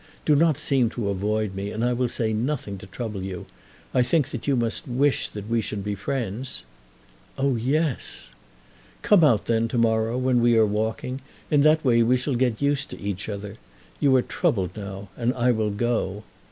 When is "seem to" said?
0.57-1.09